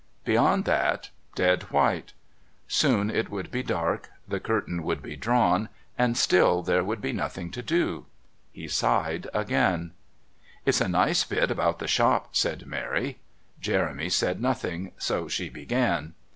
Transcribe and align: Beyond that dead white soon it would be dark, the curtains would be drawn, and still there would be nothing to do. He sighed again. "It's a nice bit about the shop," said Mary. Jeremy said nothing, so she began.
Beyond 0.25 0.65
that 0.65 1.11
dead 1.35 1.61
white 1.69 2.13
soon 2.67 3.11
it 3.11 3.29
would 3.29 3.51
be 3.51 3.61
dark, 3.61 4.09
the 4.27 4.39
curtains 4.39 4.81
would 4.81 4.99
be 5.03 5.15
drawn, 5.15 5.69
and 5.95 6.17
still 6.17 6.63
there 6.63 6.83
would 6.83 7.01
be 7.01 7.13
nothing 7.13 7.51
to 7.51 7.61
do. 7.61 8.07
He 8.51 8.67
sighed 8.67 9.27
again. 9.31 9.91
"It's 10.65 10.81
a 10.81 10.87
nice 10.89 11.23
bit 11.23 11.51
about 11.51 11.77
the 11.77 11.85
shop," 11.87 12.29
said 12.35 12.65
Mary. 12.65 13.19
Jeremy 13.59 14.09
said 14.09 14.41
nothing, 14.41 14.91
so 14.97 15.27
she 15.27 15.49
began. 15.49 16.15